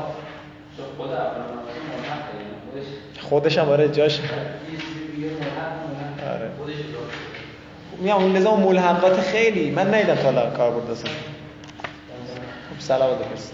[0.98, 1.10] خود
[3.30, 4.30] خودش هم آره جاش آره.
[8.00, 11.12] میگم اون لزوم ملحقات خیلی من ندیدم تا الان کاربرد اصلا
[12.70, 13.54] خب سلام بفرست